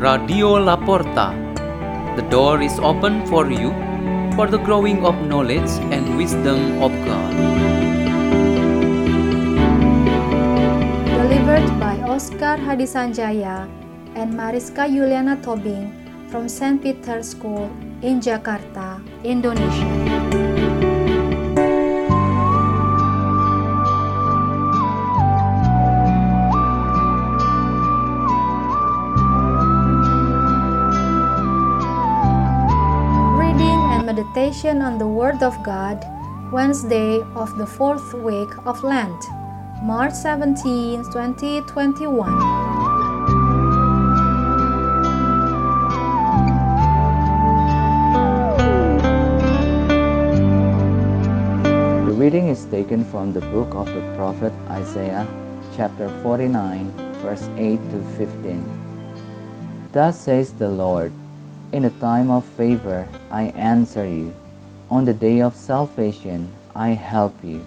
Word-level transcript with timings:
Radio 0.00 0.56
Laporta. 0.56 1.36
The 2.16 2.24
door 2.32 2.62
is 2.64 2.80
open 2.80 3.20
for 3.28 3.52
you 3.52 3.68
for 4.32 4.48
the 4.48 4.56
growing 4.56 5.04
of 5.04 5.12
knowledge 5.28 5.68
and 5.92 6.16
wisdom 6.16 6.80
of 6.80 6.88
God. 7.04 7.32
Delivered 11.04 11.68
by 11.76 12.00
Oscar 12.08 12.56
Hadisanjaya 12.56 13.68
and 14.16 14.32
Mariska 14.32 14.88
Yuliana 14.88 15.36
Tobing 15.44 15.92
from 16.32 16.48
St. 16.48 16.80
Peter's 16.80 17.36
School 17.36 17.68
in 18.00 18.24
Jakarta, 18.24 19.04
Indonesia. 19.20 20.29
Meditation 34.50 34.82
on 34.82 34.98
the 34.98 35.06
Word 35.06 35.44
of 35.44 35.62
God, 35.62 36.04
Wednesday 36.50 37.20
of 37.36 37.56
the 37.56 37.66
fourth 37.66 38.12
week 38.14 38.50
of 38.66 38.82
Lent, 38.82 39.24
March 39.80 40.12
17, 40.12 41.04
2021. 41.04 42.34
The 52.06 52.12
reading 52.12 52.48
is 52.48 52.64
taken 52.66 53.04
from 53.04 53.32
the 53.32 53.40
book 53.54 53.72
of 53.76 53.86
the 53.86 54.02
prophet 54.16 54.52
Isaiah, 54.68 55.28
chapter 55.76 56.08
49, 56.24 56.90
verse 57.22 57.48
8 57.56 57.78
to 57.92 58.02
15. 58.18 58.66
Thus 59.92 60.18
says 60.18 60.52
the 60.54 60.68
Lord 60.68 61.12
In 61.70 61.84
a 61.84 61.90
time 62.02 62.32
of 62.32 62.44
favor 62.58 63.06
I 63.30 63.54
answer 63.54 64.04
you, 64.04 64.34
on 64.90 65.04
the 65.04 65.14
day 65.14 65.40
of 65.40 65.54
salvation 65.54 66.48
I 66.74 66.90
help 66.90 67.34
you, 67.44 67.64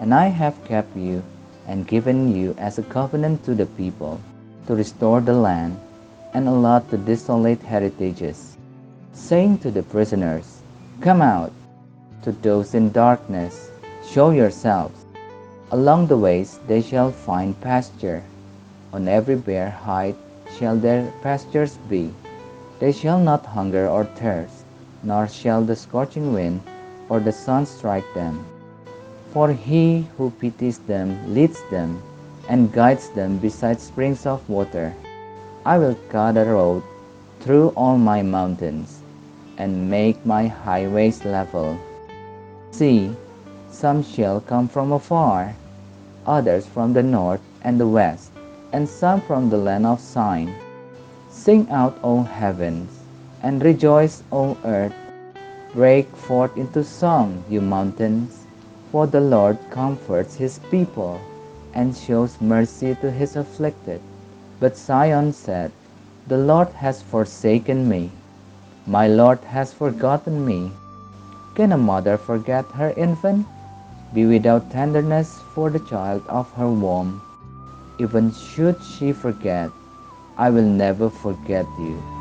and 0.00 0.12
I 0.12 0.26
have 0.26 0.64
kept 0.64 0.96
you 0.96 1.22
and 1.68 1.86
given 1.86 2.34
you 2.34 2.54
as 2.58 2.78
a 2.78 2.82
covenant 2.82 3.44
to 3.44 3.54
the 3.54 3.66
people, 3.66 4.20
to 4.66 4.74
restore 4.74 5.20
the 5.20 5.32
land 5.32 5.78
and 6.34 6.48
allot 6.48 6.90
the 6.90 6.98
desolate 6.98 7.62
heritages, 7.62 8.56
saying 9.12 9.58
to 9.58 9.70
the 9.70 9.82
prisoners, 9.82 10.62
Come 11.00 11.22
out 11.22 11.52
to 12.22 12.32
those 12.32 12.74
in 12.74 12.90
darkness, 12.90 13.70
show 14.04 14.30
yourselves. 14.30 15.04
Along 15.70 16.06
the 16.06 16.16
ways 16.16 16.58
they 16.66 16.82
shall 16.82 17.12
find 17.12 17.60
pasture. 17.60 18.22
On 18.92 19.06
every 19.06 19.36
bare 19.36 19.70
height 19.70 20.16
shall 20.58 20.76
their 20.76 21.12
pastures 21.22 21.76
be. 21.88 22.10
They 22.78 22.92
shall 22.92 23.20
not 23.20 23.46
hunger 23.46 23.88
or 23.88 24.04
thirst, 24.04 24.55
nor 25.02 25.28
shall 25.28 25.62
the 25.62 25.76
scorching 25.76 26.32
wind 26.32 26.60
or 27.08 27.20
the 27.20 27.32
sun 27.32 27.66
strike 27.66 28.06
them. 28.14 28.44
For 29.32 29.52
he 29.52 30.06
who 30.16 30.30
pities 30.30 30.78
them 30.78 31.34
leads 31.34 31.62
them, 31.70 32.02
and 32.48 32.72
guides 32.72 33.10
them 33.10 33.38
beside 33.38 33.80
springs 33.80 34.24
of 34.24 34.48
water. 34.48 34.94
I 35.64 35.78
will 35.78 35.96
cut 36.08 36.36
a 36.36 36.44
road 36.44 36.82
through 37.40 37.68
all 37.76 37.98
my 37.98 38.22
mountains, 38.22 39.00
and 39.58 39.90
make 39.90 40.24
my 40.24 40.46
highways 40.46 41.24
level. 41.24 41.78
See, 42.70 43.14
some 43.70 44.02
shall 44.02 44.40
come 44.40 44.68
from 44.68 44.92
afar, 44.92 45.54
others 46.24 46.66
from 46.66 46.92
the 46.92 47.02
north 47.02 47.40
and 47.62 47.78
the 47.78 47.86
west, 47.86 48.30
and 48.72 48.88
some 48.88 49.20
from 49.20 49.50
the 49.50 49.58
land 49.58 49.86
of 49.86 50.00
Syene. 50.00 50.54
Sing 51.30 51.68
out, 51.70 51.98
O 52.02 52.22
heavens, 52.22 52.95
and 53.46 53.62
rejoice, 53.62 54.24
O 54.32 54.56
earth. 54.64 54.94
Break 55.72 56.08
forth 56.16 56.56
into 56.56 56.82
song, 56.82 57.44
you 57.48 57.60
mountains, 57.60 58.44
for 58.90 59.06
the 59.06 59.20
Lord 59.20 59.58
comforts 59.70 60.34
his 60.34 60.58
people 60.70 61.20
and 61.72 61.96
shows 61.96 62.40
mercy 62.40 62.96
to 63.02 63.10
his 63.10 63.36
afflicted. 63.36 64.00
But 64.58 64.76
Zion 64.76 65.32
said, 65.32 65.70
The 66.26 66.38
Lord 66.38 66.70
has 66.70 67.02
forsaken 67.02 67.88
me. 67.88 68.10
My 68.84 69.06
Lord 69.06 69.38
has 69.44 69.72
forgotten 69.72 70.44
me. 70.44 70.72
Can 71.54 71.70
a 71.70 71.78
mother 71.78 72.16
forget 72.16 72.64
her 72.80 72.92
infant? 72.96 73.46
Be 74.12 74.26
without 74.26 74.70
tenderness 74.72 75.38
for 75.54 75.70
the 75.70 75.86
child 75.92 76.22
of 76.28 76.50
her 76.58 76.68
womb. 76.68 77.22
Even 77.98 78.32
should 78.32 78.82
she 78.82 79.12
forget, 79.12 79.70
I 80.36 80.50
will 80.50 80.70
never 80.84 81.08
forget 81.08 81.66
you. 81.78 82.15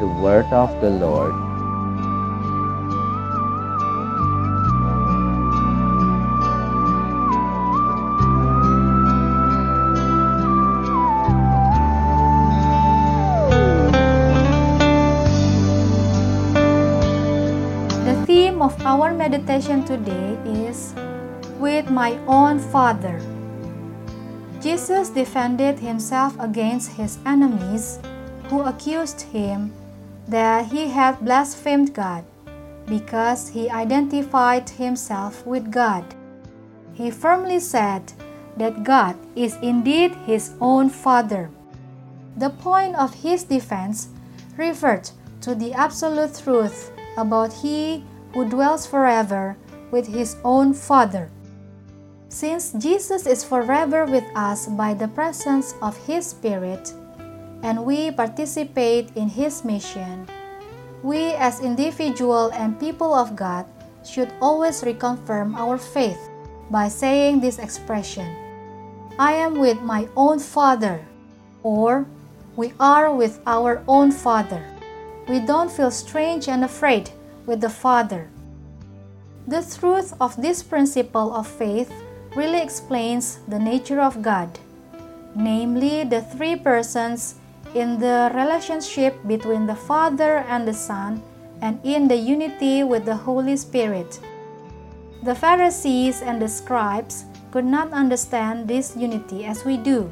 The 0.00 0.08
word 0.08 0.48
of 0.50 0.72
the 0.80 0.88
Lord. 0.88 1.36
The 18.08 18.16
theme 18.24 18.62
of 18.62 18.72
our 18.86 19.12
meditation 19.12 19.84
today 19.84 20.40
is 20.48 20.94
With 21.60 21.90
My 21.90 22.16
Own 22.24 22.58
Father. 22.58 23.20
Jesus 24.64 25.10
defended 25.10 25.80
himself 25.80 26.32
against 26.40 26.92
his 26.96 27.18
enemies 27.26 28.00
who 28.48 28.62
accused 28.62 29.20
him 29.28 29.76
that 30.30 30.66
he 30.66 30.88
had 30.88 31.24
blasphemed 31.24 31.92
God 31.92 32.24
because 32.86 33.48
he 33.50 33.68
identified 33.68 34.70
himself 34.70 35.44
with 35.44 35.70
God. 35.70 36.04
He 36.94 37.10
firmly 37.10 37.60
said 37.60 38.12
that 38.56 38.84
God 38.84 39.16
is 39.34 39.56
indeed 39.62 40.14
his 40.26 40.54
own 40.60 40.88
Father. 40.88 41.50
The 42.36 42.50
point 42.50 42.96
of 42.96 43.14
his 43.14 43.44
defense 43.44 44.08
referred 44.56 45.10
to 45.42 45.54
the 45.54 45.72
absolute 45.72 46.34
truth 46.34 46.92
about 47.16 47.52
he 47.52 48.04
who 48.34 48.48
dwells 48.48 48.86
forever 48.86 49.56
with 49.90 50.06
his 50.06 50.36
own 50.44 50.74
Father. 50.74 51.30
Since 52.28 52.72
Jesus 52.74 53.26
is 53.26 53.42
forever 53.42 54.04
with 54.04 54.24
us 54.36 54.66
by 54.66 54.94
the 54.94 55.08
presence 55.08 55.74
of 55.82 55.96
his 56.06 56.26
Spirit, 56.26 56.92
and 57.62 57.84
we 57.84 58.10
participate 58.10 59.10
in 59.16 59.28
his 59.28 59.64
mission, 59.64 60.26
we 61.02 61.32
as 61.34 61.60
individual 61.60 62.50
and 62.52 62.78
people 62.78 63.14
of 63.14 63.36
God 63.36 63.66
should 64.04 64.32
always 64.40 64.82
reconfirm 64.82 65.54
our 65.56 65.78
faith 65.78 66.20
by 66.70 66.88
saying 66.88 67.40
this 67.40 67.58
expression 67.58 68.28
I 69.18 69.32
am 69.32 69.58
with 69.58 69.82
my 69.82 70.08
own 70.16 70.38
Father, 70.38 71.04
or 71.62 72.06
we 72.56 72.72
are 72.80 73.12
with 73.12 73.40
our 73.46 73.82
own 73.86 74.12
Father. 74.12 74.64
We 75.28 75.40
don't 75.40 75.70
feel 75.70 75.90
strange 75.90 76.48
and 76.48 76.64
afraid 76.64 77.10
with 77.44 77.60
the 77.60 77.68
Father. 77.68 78.30
The 79.46 79.60
truth 79.60 80.14
of 80.20 80.40
this 80.40 80.62
principle 80.62 81.34
of 81.34 81.46
faith 81.46 81.92
really 82.36 82.62
explains 82.62 83.40
the 83.48 83.58
nature 83.58 84.00
of 84.00 84.22
God, 84.22 84.58
namely 85.34 86.04
the 86.04 86.22
three 86.22 86.56
persons 86.56 87.39
in 87.74 87.98
the 87.98 88.30
relationship 88.34 89.14
between 89.26 89.66
the 89.66 89.74
Father 89.74 90.44
and 90.48 90.66
the 90.66 90.74
Son 90.74 91.22
and 91.62 91.78
in 91.84 92.08
the 92.08 92.16
unity 92.16 92.82
with 92.82 93.04
the 93.04 93.16
Holy 93.16 93.56
Spirit. 93.56 94.18
The 95.22 95.34
Pharisees 95.34 96.22
and 96.22 96.40
the 96.40 96.48
scribes 96.48 97.24
could 97.52 97.64
not 97.64 97.92
understand 97.92 98.66
this 98.66 98.96
unity 98.96 99.44
as 99.44 99.64
we 99.64 99.76
do. 99.76 100.10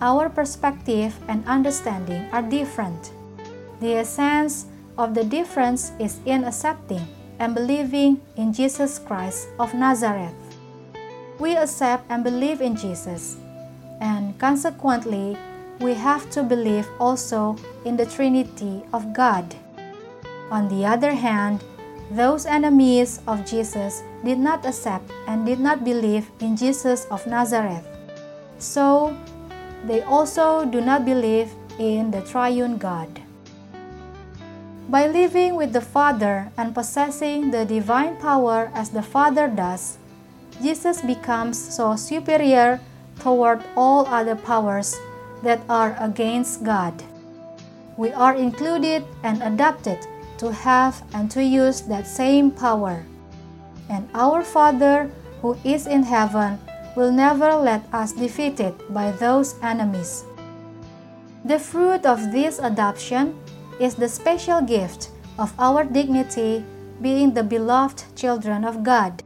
Our 0.00 0.28
perspective 0.28 1.14
and 1.28 1.44
understanding 1.46 2.26
are 2.32 2.42
different. 2.42 3.12
The 3.80 4.00
essence 4.00 4.66
of 4.96 5.14
the 5.14 5.24
difference 5.24 5.92
is 5.98 6.20
in 6.24 6.44
accepting 6.44 7.06
and 7.38 7.54
believing 7.54 8.20
in 8.36 8.52
Jesus 8.52 8.98
Christ 8.98 9.48
of 9.58 9.74
Nazareth. 9.74 10.34
We 11.38 11.56
accept 11.56 12.06
and 12.08 12.22
believe 12.22 12.60
in 12.60 12.76
Jesus, 12.76 13.36
and 14.00 14.38
consequently, 14.38 15.36
we 15.84 15.92
have 15.92 16.30
to 16.32 16.42
believe 16.42 16.88
also 16.98 17.60
in 17.84 17.94
the 17.94 18.08
Trinity 18.08 18.80
of 18.96 19.12
God. 19.12 19.44
On 20.50 20.66
the 20.72 20.86
other 20.88 21.12
hand, 21.12 21.62
those 22.10 22.46
enemies 22.46 23.20
of 23.28 23.44
Jesus 23.44 24.02
did 24.24 24.38
not 24.38 24.64
accept 24.64 25.12
and 25.28 25.44
did 25.44 25.60
not 25.60 25.84
believe 25.84 26.32
in 26.40 26.56
Jesus 26.56 27.04
of 27.12 27.26
Nazareth. 27.26 27.84
So, 28.56 29.12
they 29.84 30.00
also 30.00 30.64
do 30.64 30.80
not 30.80 31.04
believe 31.04 31.52
in 31.78 32.10
the 32.10 32.22
triune 32.22 32.78
God. 32.78 33.20
By 34.88 35.06
living 35.06 35.54
with 35.54 35.72
the 35.72 35.84
Father 35.84 36.48
and 36.56 36.74
possessing 36.74 37.50
the 37.50 37.64
divine 37.68 38.16
power 38.16 38.72
as 38.72 38.88
the 38.88 39.02
Father 39.04 39.48
does, 39.48 39.98
Jesus 40.62 41.02
becomes 41.02 41.60
so 41.60 41.96
superior 41.96 42.80
toward 43.20 43.60
all 43.76 44.06
other 44.06 44.36
powers 44.36 44.96
that 45.42 45.60
are 45.68 45.96
against 46.00 46.62
God. 46.64 46.94
we 47.96 48.10
are 48.12 48.34
included 48.34 49.04
and 49.22 49.42
adapted 49.42 49.98
to 50.38 50.52
have 50.52 51.02
and 51.14 51.30
to 51.30 51.42
use 51.42 51.82
that 51.82 52.06
same 52.06 52.50
power. 52.50 53.04
And 53.88 54.08
our 54.14 54.42
Father 54.42 55.10
who 55.42 55.56
is 55.64 55.86
in 55.86 56.02
heaven 56.02 56.58
will 56.96 57.12
never 57.12 57.54
let 57.54 57.82
us 57.92 58.12
defeated 58.12 58.74
by 58.90 59.12
those 59.12 59.54
enemies. 59.62 60.24
The 61.44 61.58
fruit 61.58 62.06
of 62.06 62.32
this 62.32 62.58
adoption 62.58 63.36
is 63.78 63.94
the 63.94 64.08
special 64.08 64.62
gift 64.62 65.10
of 65.38 65.52
our 65.58 65.84
dignity 65.84 66.64
being 67.02 67.34
the 67.34 67.42
beloved 67.42 68.16
children 68.16 68.64
of 68.64 68.82
God. 68.82 69.22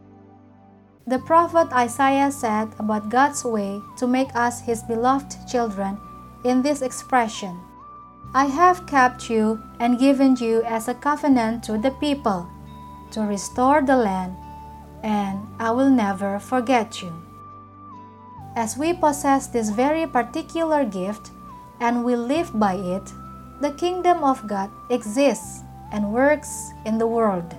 The 1.09 1.19
prophet 1.19 1.73
Isaiah 1.73 2.31
said 2.31 2.69
about 2.79 3.09
God's 3.09 3.43
way 3.43 3.81
to 3.97 4.07
make 4.07 4.29
us 4.37 4.61
his 4.61 4.83
beloved 4.83 5.49
children 5.49 5.97
in 6.45 6.61
this 6.61 6.83
expression 6.83 7.57
I 8.35 8.45
have 8.45 8.85
kept 8.85 9.31
you 9.31 9.57
and 9.81 9.99
given 9.99 10.37
you 10.37 10.63
as 10.69 10.87
a 10.87 10.93
covenant 10.93 11.65
to 11.65 11.79
the 11.79 11.93
people 11.93 12.47
to 13.13 13.23
restore 13.23 13.81
the 13.81 13.97
land, 13.97 14.37
and 15.03 15.49
I 15.59 15.71
will 15.71 15.89
never 15.89 16.39
forget 16.39 17.01
you. 17.01 17.11
As 18.55 18.77
we 18.77 18.93
possess 18.93 19.47
this 19.47 19.71
very 19.71 20.07
particular 20.07 20.85
gift 20.85 21.31
and 21.81 22.05
we 22.05 22.17
live 22.17 22.53
by 22.53 22.75
it, 22.75 23.15
the 23.63 23.73
kingdom 23.73 24.23
of 24.23 24.47
God 24.47 24.69
exists 24.91 25.65
and 25.91 26.13
works 26.13 26.69
in 26.85 26.99
the 26.99 27.07
world. 27.07 27.57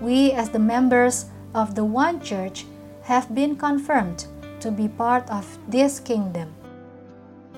We, 0.00 0.32
as 0.32 0.48
the 0.48 0.58
members 0.58 1.26
of 1.56 1.74
the 1.74 1.84
one 1.84 2.20
church, 2.20 2.66
have 3.02 3.34
been 3.34 3.56
confirmed 3.56 4.26
to 4.60 4.70
be 4.70 4.86
part 4.86 5.28
of 5.30 5.58
this 5.68 5.98
kingdom. 5.98 6.54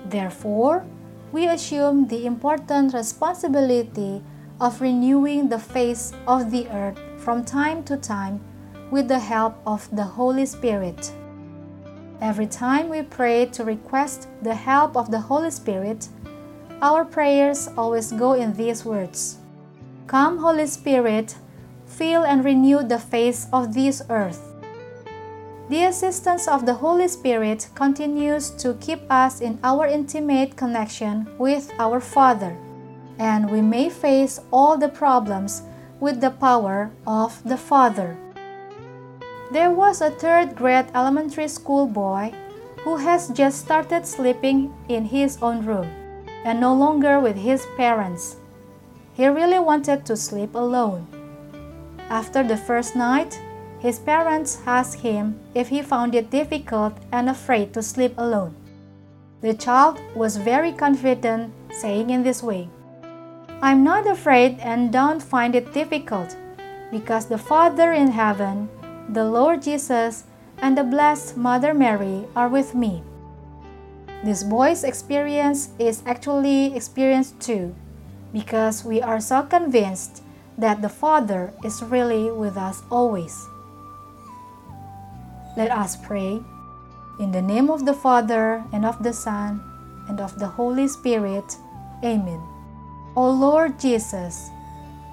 Therefore, 0.05 0.85
we 1.31 1.47
assume 1.47 2.07
the 2.07 2.25
important 2.25 2.93
responsibility 2.93 4.23
of 4.59 4.81
renewing 4.81 5.49
the 5.49 5.59
face 5.59 6.13
of 6.27 6.49
the 6.49 6.67
earth 6.69 6.97
from 7.17 7.43
time 7.43 7.83
to 7.83 7.97
time 7.97 8.39
with 8.89 9.07
the 9.07 9.19
help 9.19 9.55
of 9.65 9.93
the 9.95 10.03
Holy 10.03 10.45
Spirit. 10.45 11.11
Every 12.21 12.47
time 12.47 12.89
we 12.89 13.01
pray 13.03 13.45
to 13.47 13.63
request 13.63 14.27
the 14.41 14.55
help 14.55 14.97
of 14.97 15.11
the 15.11 15.19
Holy 15.19 15.51
Spirit, 15.51 16.07
our 16.81 17.03
prayers 17.03 17.69
always 17.77 18.11
go 18.11 18.33
in 18.33 18.53
these 18.53 18.85
words 18.85 19.37
Come, 20.07 20.39
Holy 20.39 20.67
Spirit, 20.67 21.35
fill 21.89 22.23
and 22.23 22.45
renew 22.45 22.83
the 22.83 22.99
face 22.99 23.47
of 23.51 23.73
this 23.73 24.01
earth. 24.09 24.53
The 25.69 25.83
assistance 25.85 26.47
of 26.47 26.65
the 26.65 26.75
Holy 26.75 27.07
Spirit 27.07 27.69
continues 27.75 28.49
to 28.51 28.75
keep 28.75 29.01
us 29.11 29.41
in 29.41 29.59
our 29.63 29.85
intimate 29.85 30.55
connection 30.55 31.27
with 31.37 31.71
our 31.77 31.99
Father, 31.99 32.57
and 33.19 33.51
we 33.51 33.61
may 33.61 33.89
face 33.89 34.39
all 34.51 34.77
the 34.77 34.89
problems 34.89 35.61
with 35.99 36.21
the 36.21 36.31
power 36.31 36.89
of 37.05 37.43
the 37.43 37.57
Father. 37.57 38.17
There 39.51 39.71
was 39.71 40.01
a 40.01 40.11
third 40.11 40.55
grade 40.55 40.87
elementary 40.95 41.47
school 41.47 41.85
boy 41.85 42.33
who 42.83 42.97
has 42.97 43.29
just 43.29 43.59
started 43.59 44.05
sleeping 44.07 44.73
in 44.87 45.05
his 45.05 45.37
own 45.41 45.65
room 45.65 45.89
and 46.45 46.59
no 46.59 46.73
longer 46.73 47.19
with 47.19 47.35
his 47.35 47.65
parents. 47.75 48.37
He 49.13 49.27
really 49.27 49.59
wanted 49.59 50.05
to 50.05 50.15
sleep 50.15 50.55
alone. 50.55 51.18
After 52.09 52.41
the 52.43 52.57
first 52.57 52.95
night, 52.95 53.39
his 53.79 53.99
parents 53.99 54.59
asked 54.65 54.99
him 55.01 55.39
if 55.53 55.69
he 55.69 55.81
found 55.81 56.15
it 56.15 56.31
difficult 56.31 56.93
and 57.11 57.29
afraid 57.29 57.73
to 57.73 57.83
sleep 57.83 58.13
alone. 58.17 58.55
The 59.41 59.53
child 59.53 59.99
was 60.15 60.35
very 60.35 60.73
confident, 60.73 61.53
saying 61.71 62.09
in 62.09 62.23
this 62.23 62.43
way 62.43 62.67
I'm 63.61 63.83
not 63.83 64.07
afraid 64.07 64.59
and 64.59 64.91
don't 64.91 65.21
find 65.21 65.55
it 65.55 65.73
difficult, 65.73 66.35
because 66.91 67.27
the 67.27 67.37
Father 67.37 67.93
in 67.93 68.11
heaven, 68.11 68.69
the 69.09 69.23
Lord 69.25 69.61
Jesus, 69.61 70.23
and 70.57 70.77
the 70.77 70.83
Blessed 70.83 71.37
Mother 71.37 71.73
Mary 71.73 72.25
are 72.35 72.49
with 72.49 72.73
me. 72.73 73.03
This 74.23 74.43
boy's 74.43 74.83
experience 74.83 75.69
is 75.79 76.03
actually 76.05 76.75
experienced 76.75 77.39
too, 77.39 77.75
because 78.33 78.83
we 78.83 79.01
are 79.01 79.21
so 79.21 79.43
convinced 79.43 80.23
that 80.59 80.81
the 80.81 80.89
Father 80.91 81.53
is 81.63 81.81
really 81.81 82.31
with 82.31 82.57
us 82.57 82.83
always. 82.91 83.47
Let 85.55 85.71
us 85.71 85.95
pray. 85.95 86.43
In 87.19 87.31
the 87.31 87.41
name 87.41 87.69
of 87.69 87.85
the 87.85 87.93
Father, 87.93 88.63
and 88.71 88.85
of 88.85 89.01
the 89.03 89.13
Son, 89.13 89.63
and 90.07 90.19
of 90.19 90.39
the 90.39 90.47
Holy 90.47 90.87
Spirit. 90.87 91.57
Amen. 92.03 92.41
O 93.15 93.29
Lord 93.29 93.79
Jesus, 93.79 94.49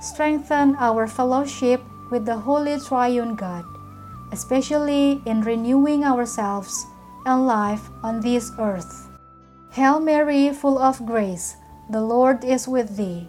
strengthen 0.01 0.77
our 0.79 1.07
fellowship 1.07 1.83
with 2.11 2.27
the 2.27 2.37
Holy 2.37 2.79
Triune 2.79 3.35
God, 3.35 3.65
especially 4.31 5.23
in 5.27 5.43
renewing 5.43 6.05
ourselves 6.05 6.87
and 7.25 7.47
life 7.47 7.91
on 8.03 8.21
this 8.21 8.53
earth. 8.59 9.09
Hail 9.71 9.99
Mary, 9.99 10.51
full 10.51 10.79
of 10.79 11.05
grace, 11.05 11.57
the 11.91 12.01
Lord 12.01 12.45
is 12.45 12.69
with 12.69 12.97
thee. 12.97 13.29